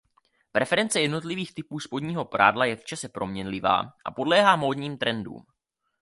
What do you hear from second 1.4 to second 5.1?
typů spodního prádla je v čase proměnlivá a podléhá módním